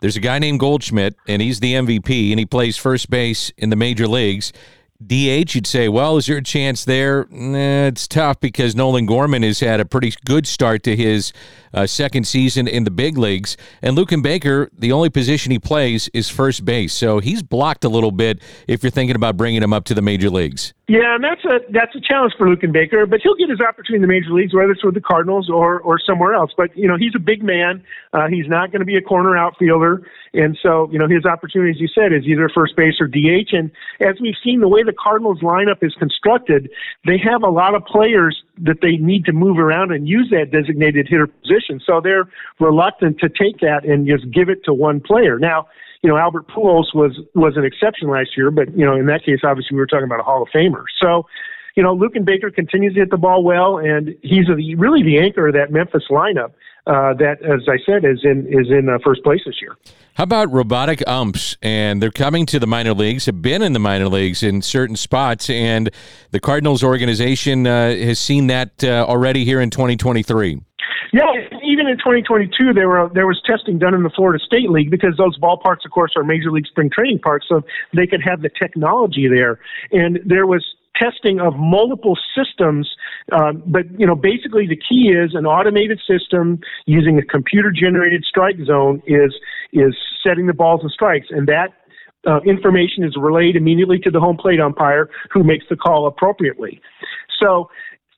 there's 0.00 0.16
a 0.16 0.20
guy 0.20 0.38
named 0.38 0.60
Goldschmidt, 0.60 1.14
and 1.26 1.40
he's 1.40 1.60
the 1.60 1.74
MVP, 1.74 2.30
and 2.30 2.38
he 2.38 2.46
plays 2.46 2.76
first 2.76 3.10
base 3.10 3.50
in 3.56 3.70
the 3.70 3.76
major 3.76 4.06
leagues. 4.06 4.52
DH, 5.04 5.54
you'd 5.54 5.66
say, 5.66 5.88
well, 5.88 6.16
is 6.16 6.26
there 6.26 6.36
a 6.36 6.42
chance 6.42 6.84
there? 6.84 7.26
Nah, 7.30 7.86
it's 7.86 8.06
tough 8.06 8.38
because 8.40 8.76
Nolan 8.76 9.06
Gorman 9.06 9.42
has 9.42 9.60
had 9.60 9.80
a 9.80 9.84
pretty 9.84 10.12
good 10.24 10.46
start 10.46 10.82
to 10.84 10.94
his 10.94 11.32
uh, 11.74 11.86
second 11.86 12.26
season 12.26 12.68
in 12.68 12.84
the 12.84 12.90
big 12.90 13.18
leagues. 13.18 13.56
And 13.82 13.98
Luken 13.98 14.22
Baker, 14.22 14.70
the 14.72 14.92
only 14.92 15.10
position 15.10 15.50
he 15.50 15.58
plays 15.58 16.08
is 16.14 16.30
first 16.30 16.64
base. 16.64 16.92
So 16.92 17.18
he's 17.18 17.42
blocked 17.42 17.84
a 17.84 17.88
little 17.88 18.12
bit 18.12 18.40
if 18.68 18.82
you're 18.82 18.90
thinking 18.90 19.16
about 19.16 19.36
bringing 19.36 19.62
him 19.62 19.72
up 19.72 19.84
to 19.86 19.94
the 19.94 20.02
major 20.02 20.30
leagues. 20.30 20.72
Yeah, 20.86 21.14
and 21.14 21.24
that's 21.24 21.42
a 21.46 21.60
that's 21.72 21.96
a 21.96 22.00
challenge 22.00 22.34
for 22.36 22.46
Luken 22.46 22.70
Baker, 22.70 23.06
but 23.06 23.20
he'll 23.22 23.36
get 23.36 23.48
his 23.48 23.60
opportunity 23.60 23.96
in 23.96 24.02
the 24.02 24.06
major 24.06 24.30
leagues, 24.30 24.52
whether 24.52 24.70
it's 24.70 24.84
with 24.84 24.92
the 24.92 25.00
Cardinals 25.00 25.48
or 25.48 25.80
or 25.80 25.98
somewhere 25.98 26.34
else. 26.34 26.50
But 26.54 26.76
you 26.76 26.86
know, 26.86 26.98
he's 26.98 27.14
a 27.16 27.18
big 27.18 27.42
man. 27.42 27.82
Uh, 28.12 28.28
he's 28.28 28.46
not 28.48 28.70
going 28.70 28.80
to 28.80 28.86
be 28.86 28.96
a 28.96 29.00
corner 29.00 29.34
outfielder, 29.34 30.06
and 30.34 30.58
so 30.62 30.90
you 30.92 30.98
know 30.98 31.08
his 31.08 31.24
opportunity, 31.24 31.70
as 31.70 31.80
you 31.80 31.88
said, 31.88 32.12
is 32.12 32.24
either 32.26 32.50
first 32.50 32.76
base 32.76 33.00
or 33.00 33.06
DH. 33.06 33.54
And 33.54 33.70
as 33.98 34.16
we've 34.20 34.36
seen, 34.44 34.60
the 34.60 34.68
way 34.68 34.82
the 34.84 34.92
Cardinals 34.92 35.40
lineup 35.40 35.82
is 35.82 35.94
constructed, 35.98 36.70
they 37.06 37.18
have 37.18 37.42
a 37.42 37.50
lot 37.50 37.74
of 37.74 37.84
players 37.84 38.42
that 38.58 38.80
they 38.80 38.96
need 38.96 39.24
to 39.24 39.32
move 39.32 39.58
around 39.58 39.92
and 39.92 40.08
use 40.08 40.28
that 40.30 40.50
designated 40.50 41.08
hitter 41.08 41.26
position. 41.26 41.80
So 41.84 42.00
they're 42.02 42.28
reluctant 42.60 43.18
to 43.20 43.28
take 43.28 43.60
that 43.60 43.84
and 43.84 44.06
just 44.06 44.30
give 44.30 44.48
it 44.48 44.64
to 44.64 44.74
one 44.74 45.00
player. 45.00 45.38
Now, 45.38 45.66
you 46.02 46.10
know, 46.10 46.18
Albert 46.18 46.48
Pujols 46.48 46.94
was 46.94 47.18
was 47.34 47.56
an 47.56 47.64
exception 47.64 48.08
last 48.10 48.36
year, 48.36 48.50
but 48.50 48.76
you 48.76 48.84
know, 48.84 48.94
in 48.94 49.06
that 49.06 49.24
case, 49.24 49.40
obviously, 49.42 49.74
we 49.74 49.80
were 49.80 49.86
talking 49.86 50.04
about 50.04 50.20
a 50.20 50.22
Hall 50.22 50.42
of 50.42 50.48
Famer. 50.54 50.84
So, 51.02 51.24
you 51.74 51.82
know, 51.82 51.96
Luken 51.96 52.24
Baker 52.24 52.50
continues 52.50 52.94
to 52.94 53.00
hit 53.00 53.10
the 53.10 53.16
ball 53.16 53.42
well, 53.42 53.78
and 53.78 54.14
he's 54.22 54.48
a, 54.48 54.54
really 54.76 55.02
the 55.02 55.18
anchor 55.18 55.48
of 55.48 55.54
that 55.54 55.72
Memphis 55.72 56.04
lineup. 56.10 56.52
uh, 56.86 57.14
that, 57.14 57.42
as 57.42 57.62
I 57.66 57.78
said, 57.86 58.04
is 58.04 58.20
in 58.24 58.46
is 58.46 58.70
in 58.70 58.88
uh, 58.88 58.98
first 59.02 59.22
place 59.24 59.40
this 59.46 59.60
year. 59.60 59.76
How 60.14 60.24
about 60.24 60.52
robotic 60.52 61.02
umps? 61.08 61.56
And 61.62 62.02
they're 62.02 62.10
coming 62.10 62.46
to 62.46 62.58
the 62.58 62.66
minor 62.66 62.92
leagues, 62.92 63.26
have 63.26 63.40
been 63.40 63.62
in 63.62 63.72
the 63.72 63.78
minor 63.78 64.08
leagues 64.08 64.42
in 64.42 64.60
certain 64.60 64.96
spots, 64.96 65.48
and 65.48 65.90
the 66.30 66.40
Cardinals 66.40 66.84
organization 66.84 67.66
uh, 67.66 67.88
has 67.96 68.18
seen 68.18 68.48
that 68.48 68.84
uh, 68.84 69.06
already 69.08 69.44
here 69.44 69.60
in 69.60 69.70
2023. 69.70 70.60
Yeah, 71.12 71.22
even 71.62 71.86
in 71.86 71.96
2022, 71.96 72.74
there 72.74 72.88
were 72.88 73.08
there 73.14 73.26
was 73.26 73.40
testing 73.46 73.78
done 73.78 73.94
in 73.94 74.02
the 74.02 74.10
Florida 74.10 74.44
State 74.44 74.68
League 74.68 74.90
because 74.90 75.16
those 75.16 75.38
ballparks, 75.38 75.84
of 75.84 75.90
course, 75.90 76.12
are 76.16 76.24
major 76.24 76.50
league 76.50 76.66
spring 76.66 76.90
training 76.90 77.20
parks, 77.20 77.46
so 77.48 77.62
they 77.94 78.06
could 78.06 78.20
have 78.22 78.42
the 78.42 78.50
technology 78.60 79.26
there. 79.26 79.58
And 79.90 80.20
there 80.26 80.46
was 80.46 80.64
testing 80.96 81.40
of 81.40 81.54
multiple 81.56 82.16
systems. 82.36 82.90
Uh, 83.32 83.52
but 83.66 83.82
you 83.98 84.06
know, 84.06 84.14
basically, 84.14 84.66
the 84.66 84.76
key 84.76 85.08
is 85.08 85.34
an 85.34 85.46
automated 85.46 86.00
system 86.08 86.60
using 86.86 87.18
a 87.18 87.22
computer-generated 87.22 88.24
strike 88.28 88.56
zone 88.64 89.02
is 89.06 89.34
is 89.72 89.94
setting 90.26 90.46
the 90.46 90.54
balls 90.54 90.80
and 90.82 90.90
strikes, 90.90 91.26
and 91.30 91.46
that 91.48 91.68
uh, 92.26 92.40
information 92.46 93.04
is 93.04 93.14
relayed 93.18 93.56
immediately 93.56 93.98
to 93.98 94.10
the 94.10 94.20
home 94.20 94.36
plate 94.36 94.60
umpire, 94.60 95.08
who 95.30 95.44
makes 95.44 95.64
the 95.68 95.76
call 95.76 96.06
appropriately. 96.06 96.80
So. 97.40 97.70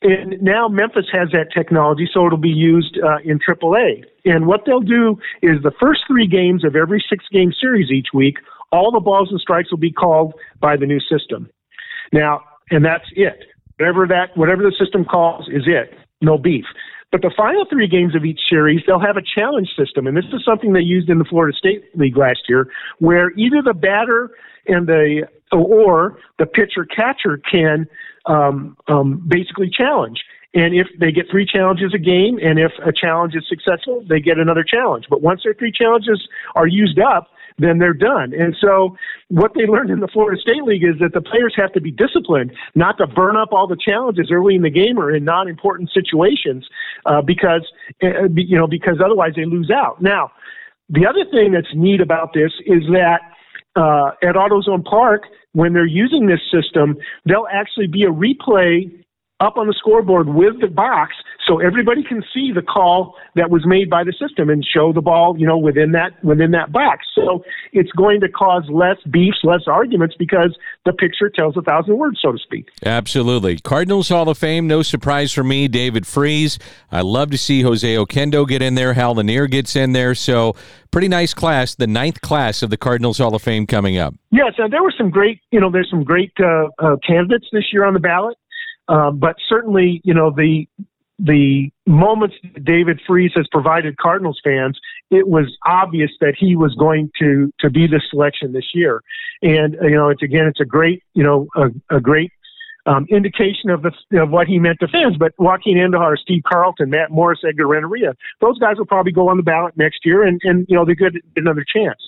And 0.03 0.43
now 0.43 0.69
Memphis 0.69 1.07
has 1.13 1.31
that 1.33 1.47
technology, 1.57 2.07
so 2.13 2.27
it'll 2.27 2.37
be 2.37 2.51
used 2.51 2.99
uh, 3.03 3.17
in 3.25 3.39
AAA. 3.39 4.05
And 4.27 4.47
what 4.47 4.61
they'll 4.67 4.81
do 4.81 5.17
is 5.43 5.63
the 5.63 5.73
first 5.81 6.03
three 6.07 6.27
games 6.27 6.67
of 6.67 6.77
every 6.77 7.03
six 7.09 7.25
game 7.33 7.51
series 7.59 7.91
each 7.91 8.09
week, 8.13 8.37
all 8.71 8.93
the 8.93 9.01
balls 9.01 9.31
and 9.31 9.41
strikes 9.41 9.71
will 9.71 9.79
be 9.79 9.91
called 9.91 10.35
by 10.61 10.77
the 10.77 10.85
new 10.85 11.01
system. 11.01 11.49
Now, 12.13 12.43
and 12.71 12.85
that's 12.85 13.05
it. 13.15 13.45
Whatever 13.79 14.07
that 14.07 14.37
whatever 14.37 14.63
the 14.63 14.75
system 14.79 15.05
calls 15.05 15.49
is 15.49 15.65
it. 15.67 15.95
No 16.21 16.39
beef. 16.39 16.65
But 17.13 17.23
the 17.23 17.33
final 17.37 17.65
three 17.71 17.87
games 17.87 18.15
of 18.17 18.25
each 18.25 18.41
series, 18.49 18.83
they'll 18.87 18.99
have 18.99 19.17
a 19.17 19.23
challenge 19.23 19.69
system, 19.79 20.07
and 20.07 20.17
this 20.17 20.25
is 20.33 20.45
something 20.45 20.73
they 20.73 20.81
used 20.81 21.09
in 21.09 21.19
the 21.19 21.25
Florida 21.25 21.57
State 21.57 21.85
League 21.95 22.17
last 22.17 22.41
year, 22.49 22.69
where 22.99 23.31
either 23.39 23.63
the 23.63 23.75
batter 23.75 24.31
and 24.67 24.87
the 24.87 25.29
or 25.53 26.19
the 26.39 26.47
pitcher 26.47 26.85
catcher 26.85 27.39
can 27.51 27.87
um, 28.27 28.77
um, 28.89 29.25
basically 29.29 29.71
challenge. 29.71 30.19
And 30.55 30.75
if 30.75 30.89
they 30.99 31.13
get 31.13 31.27
three 31.31 31.47
challenges 31.47 31.93
a 31.95 31.99
game, 31.99 32.39
and 32.43 32.59
if 32.59 32.73
a 32.85 32.93
challenge 32.93 33.35
is 33.35 33.45
successful, 33.49 34.05
they 34.09 34.21
get 34.21 34.39
another 34.39 34.65
challenge. 34.65 35.05
But 35.09 35.23
once 35.23 35.43
their 35.45 35.55
three 35.55 35.73
challenges 35.73 36.27
are 36.55 36.67
used 36.67 36.99
up, 36.99 37.29
then 37.59 37.79
they're 37.79 37.95
done. 37.95 38.33
And 38.35 38.57
so 38.61 38.97
what 39.29 39.53
they 39.55 39.67
learned 39.67 39.91
in 39.91 40.01
the 40.01 40.09
Florida 40.09 40.41
State 40.41 40.63
League 40.63 40.85
is 40.85 40.99
that 41.01 41.13
the 41.15 41.21
players 41.21 41.55
have 41.57 41.73
to 41.73 41.81
be 41.81 41.91
disciplined, 41.91 42.53
not 42.75 42.99
to 42.99 43.07
burn 43.07 43.37
up 43.37 43.53
all 43.53 43.67
the 43.67 43.77
challenges 43.77 44.29
early 44.31 44.55
in 44.55 44.63
the 44.63 44.71
game 44.71 44.99
or 44.99 45.15
in 45.15 45.25
non-important 45.25 45.91
situations, 45.93 46.67
uh, 47.07 47.23
because 47.23 47.67
uh, 48.03 48.29
you 48.35 48.57
know 48.57 48.67
because 48.67 49.01
otherwise 49.05 49.33
they 49.37 49.45
lose 49.45 49.71
out. 49.71 50.03
Now, 50.03 50.31
the 50.89 51.07
other 51.07 51.25
thing 51.31 51.53
that's 51.53 51.75
neat 51.75 52.01
about 52.01 52.33
this 52.35 52.53
is 52.67 52.83
that 52.93 53.21
uh, 53.75 54.13
at 54.23 54.35
AutoZone 54.35 54.85
Park, 54.85 55.25
when 55.53 55.73
they're 55.73 55.87
using 55.87 56.27
this 56.27 56.41
system, 56.51 56.97
there'll 57.25 57.49
actually 57.49 57.87
be 57.87 58.05
a 58.05 58.11
replay 58.11 58.91
up 59.41 59.57
on 59.57 59.67
the 59.67 59.75
scoreboard 59.79 60.29
with 60.29 60.61
the 60.61 60.69
box 60.69 61.15
so 61.47 61.61
everybody 61.61 62.03
can 62.03 62.25
see 62.35 62.51
the 62.53 62.63
call 62.63 63.15
that 63.37 63.51
was 63.51 63.65
made 63.67 63.89
by 63.89 64.03
the 64.03 64.13
system 64.13 64.51
and 64.51 64.65
show 64.65 64.93
the 64.93 65.01
ball, 65.01 65.37
you 65.39 65.47
know, 65.47 65.57
within 65.57 65.93
that 65.93 66.23
within 66.25 66.51
that 66.53 66.73
box. 66.73 67.07
So 67.15 67.45
it's 67.73 67.91
going 67.93 68.21
to 68.21 68.29
cause 68.29 68.65
less 68.69 68.97
beefs, 69.11 69.39
less 69.45 69.63
arguments 69.67 70.17
because 70.19 70.57
the 70.85 70.93
picture 70.93 71.31
tells 71.31 71.57
a 71.57 71.63
thousand 71.63 71.99
words, 71.99 72.19
so 72.21 72.33
to 72.33 72.39
speak. 72.39 72.69
Absolutely. 72.85 73.59
Cardinals 73.59 74.09
Hall 74.09 74.29
of 74.29 74.39
Fame, 74.39 74.67
no 74.67 74.83
surprise 74.83 75.33
for 75.33 75.45
me, 75.45 75.69
David 75.69 76.07
Freese. 76.07 76.59
I 76.91 77.03
love 77.03 77.31
to 77.31 77.39
see 77.39 77.63
Jose 77.63 77.95
Oquendo 77.95 78.47
get 78.47 78.61
in 78.63 78.75
there, 78.75 78.95
Hal 78.95 79.15
Lanier 79.15 79.47
gets 79.47 79.77
in 79.77 79.93
there. 79.93 80.15
So 80.15 80.57
pretty 80.91 81.09
nice 81.09 81.33
class, 81.33 81.75
the 81.75 81.87
ninth 81.87 82.21
class 82.23 82.63
of 82.63 82.71
the 82.71 82.77
Cardinals 82.77 83.19
Hall 83.19 83.35
of 83.35 83.43
Fame 83.43 83.67
coming 83.67 83.99
up. 83.99 84.15
Yes, 84.31 84.55
and 84.59 84.73
there 84.73 84.83
were 84.83 84.95
some 84.97 85.11
great, 85.11 85.41
you 85.53 85.61
know, 85.61 85.71
there's 85.71 85.91
some 85.91 86.03
great 86.03 86.33
uh, 86.41 86.69
uh, 86.79 86.97
candidates 87.07 87.47
this 87.53 87.73
year 87.73 87.85
on 87.85 87.95
the 87.95 88.01
ballot. 88.01 88.37
Um, 88.89 89.19
but 89.19 89.37
certainly, 89.49 90.01
you 90.05 90.15
know, 90.15 90.31
the 90.31 90.69
the 91.19 91.71
moments 91.87 92.37
David 92.63 93.01
Freese 93.07 93.33
has 93.37 93.47
provided 93.51 93.97
Cardinals 93.97 94.41
fans, 94.45 94.79
it 95.11 95.29
was 95.29 95.57
obvious 95.65 96.11
that 96.21 96.35
he 96.39 96.57
was 96.57 96.75
going 96.75 97.11
to 97.19 97.53
to 97.61 97.71
be 97.71 97.87
the 97.87 98.01
selection 98.11 98.53
this 98.53 98.75
year. 98.75 99.03
And 99.43 99.77
you 99.83 99.91
know, 99.91 100.09
it's 100.11 100.23
again, 100.23 100.47
it's 100.47 100.61
a 100.61 100.65
great, 100.65 101.03
you 101.15 101.23
know, 101.23 101.49
a, 101.57 101.97
a 101.97 102.01
great 102.01 102.33
um, 102.87 103.07
indication 103.11 103.71
of 103.71 103.83
the 103.83 103.93
of 104.21 104.31
what 104.31 104.47
he 104.47 104.59
meant 104.59 104.79
to 104.81 104.89
fans. 104.89 105.17
But 105.17 105.33
Joaquin 105.39 105.77
Andujar, 105.77 106.19
Steve 106.19 106.43
Carlton, 106.47 106.91
Matt 106.91 107.11
Morris, 107.11 107.41
Edgar 107.47 107.67
Renteria, 107.67 108.15
those 108.41 108.59
guys 108.59 108.77
will 108.77 108.87
probably 108.87 109.13
go 109.13 109.29
on 109.29 109.37
the 109.37 109.43
ballot 109.43 109.77
next 109.77 110.05
year, 110.05 110.23
and 110.23 110.41
and 110.45 110.67
you 110.69 110.77
know 110.77 110.85
they 110.85 110.95
get 110.95 111.13
another 111.35 111.65
chance. 111.65 112.01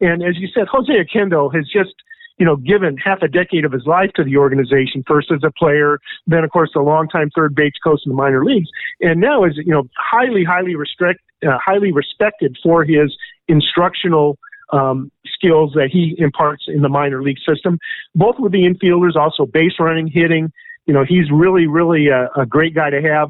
And 0.00 0.22
as 0.22 0.36
you 0.38 0.48
said, 0.48 0.66
Jose 0.68 0.92
Oquendo 0.92 1.54
has 1.54 1.68
just 1.68 1.94
you 2.38 2.44
know, 2.44 2.56
given 2.56 2.96
half 2.96 3.22
a 3.22 3.28
decade 3.28 3.64
of 3.64 3.72
his 3.72 3.86
life 3.86 4.10
to 4.16 4.24
the 4.24 4.36
organization, 4.36 5.04
first 5.06 5.30
as 5.30 5.40
a 5.44 5.50
player, 5.52 5.98
then 6.26 6.44
of 6.44 6.50
course 6.50 6.70
a 6.74 6.80
longtime 6.80 7.30
third 7.34 7.54
base 7.54 7.74
coach 7.82 8.00
in 8.04 8.10
the 8.10 8.16
minor 8.16 8.44
leagues, 8.44 8.68
and 9.00 9.20
now 9.20 9.44
is 9.44 9.56
you 9.56 9.72
know 9.72 9.84
highly, 9.96 10.44
highly 10.44 10.74
restrict, 10.74 11.20
uh, 11.46 11.58
highly 11.64 11.92
respected 11.92 12.56
for 12.62 12.84
his 12.84 13.14
instructional 13.48 14.38
um, 14.72 15.10
skills 15.26 15.72
that 15.74 15.90
he 15.92 16.14
imparts 16.18 16.64
in 16.66 16.82
the 16.82 16.88
minor 16.88 17.22
league 17.22 17.38
system, 17.46 17.78
both 18.14 18.36
with 18.38 18.52
the 18.52 18.66
infielders, 18.66 19.16
also 19.16 19.46
base 19.46 19.74
running, 19.78 20.08
hitting. 20.08 20.52
You 20.86 20.94
know, 20.94 21.04
he's 21.06 21.30
really, 21.30 21.66
really 21.66 22.08
a, 22.08 22.28
a 22.36 22.46
great 22.46 22.74
guy 22.74 22.90
to 22.90 23.00
have 23.00 23.28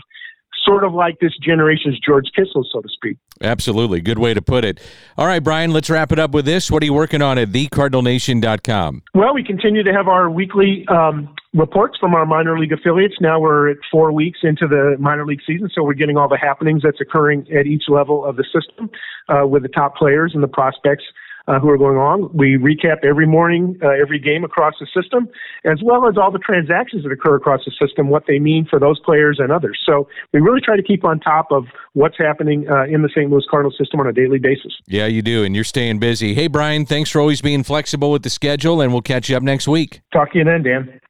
sort 0.64 0.84
of 0.84 0.92
like 0.92 1.18
this 1.20 1.32
generation's 1.42 1.98
George 2.00 2.26
Kissell, 2.36 2.64
so 2.72 2.80
to 2.80 2.88
speak. 2.88 3.16
Absolutely. 3.40 4.00
Good 4.00 4.18
way 4.18 4.34
to 4.34 4.42
put 4.42 4.64
it. 4.64 4.80
All 5.18 5.26
right, 5.26 5.42
Brian, 5.42 5.72
let's 5.72 5.90
wrap 5.90 6.12
it 6.12 6.18
up 6.18 6.32
with 6.32 6.44
this. 6.44 6.70
What 6.70 6.82
are 6.82 6.86
you 6.86 6.94
working 6.94 7.22
on 7.22 7.38
at 7.38 7.48
thecardinalnation.com? 7.48 9.02
Well, 9.14 9.34
we 9.34 9.44
continue 9.44 9.82
to 9.82 9.92
have 9.92 10.08
our 10.08 10.30
weekly 10.30 10.86
um, 10.88 11.34
reports 11.52 11.98
from 11.98 12.14
our 12.14 12.26
minor 12.26 12.58
league 12.58 12.72
affiliates. 12.72 13.14
Now 13.20 13.40
we're 13.40 13.70
at 13.70 13.76
four 13.90 14.12
weeks 14.12 14.40
into 14.42 14.66
the 14.66 14.96
minor 14.98 15.26
league 15.26 15.40
season, 15.46 15.68
so 15.74 15.82
we're 15.82 15.94
getting 15.94 16.16
all 16.16 16.28
the 16.28 16.38
happenings 16.38 16.82
that's 16.82 17.00
occurring 17.00 17.46
at 17.52 17.66
each 17.66 17.84
level 17.88 18.24
of 18.24 18.36
the 18.36 18.44
system 18.44 18.90
uh, 19.28 19.46
with 19.46 19.62
the 19.62 19.68
top 19.68 19.96
players 19.96 20.32
and 20.34 20.42
the 20.42 20.48
prospects 20.48 21.04
uh, 21.46 21.58
who 21.60 21.68
are 21.70 21.78
going 21.78 21.96
on. 21.96 22.30
We 22.34 22.56
recap 22.56 23.04
every 23.04 23.26
morning, 23.26 23.78
uh, 23.82 23.90
every 23.90 24.18
game 24.18 24.44
across 24.44 24.74
the 24.80 24.86
system, 24.86 25.28
as 25.64 25.80
well 25.82 26.08
as 26.08 26.16
all 26.16 26.30
the 26.30 26.38
transactions 26.38 27.04
that 27.04 27.12
occur 27.12 27.36
across 27.36 27.60
the 27.64 27.72
system, 27.78 28.08
what 28.08 28.24
they 28.26 28.38
mean 28.38 28.66
for 28.68 28.78
those 28.78 28.98
players 29.00 29.38
and 29.38 29.52
others. 29.52 29.78
So 29.84 30.08
we 30.32 30.40
really 30.40 30.60
try 30.60 30.76
to 30.76 30.82
keep 30.82 31.04
on 31.04 31.20
top 31.20 31.48
of 31.50 31.64
what's 31.92 32.16
happening 32.18 32.66
uh, 32.68 32.84
in 32.84 33.02
the 33.02 33.08
St. 33.08 33.30
Louis 33.30 33.44
Cardinal 33.50 33.72
system 33.76 34.00
on 34.00 34.06
a 34.06 34.12
daily 34.12 34.38
basis. 34.38 34.72
Yeah, 34.86 35.06
you 35.06 35.22
do, 35.22 35.44
and 35.44 35.54
you're 35.54 35.64
staying 35.64 35.98
busy. 35.98 36.34
Hey, 36.34 36.46
Brian, 36.46 36.86
thanks 36.86 37.10
for 37.10 37.20
always 37.20 37.40
being 37.40 37.62
flexible 37.62 38.10
with 38.10 38.22
the 38.22 38.30
schedule, 38.30 38.80
and 38.80 38.92
we'll 38.92 39.02
catch 39.02 39.28
you 39.28 39.36
up 39.36 39.42
next 39.42 39.68
week. 39.68 40.00
Talk 40.12 40.32
to 40.32 40.38
you 40.38 40.44
then, 40.44 40.62
Dan. 40.62 41.00